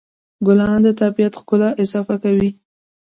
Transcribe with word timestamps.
ګلان 0.45 0.79
د 0.85 0.87
طبیعت 1.01 1.33
ښکلا 1.39 1.69
اضافه 1.83 2.15
کوي. 2.23 2.49